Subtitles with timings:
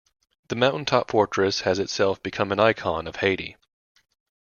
[0.47, 3.55] The mountaintop fortress has itself become an icon of Haiti.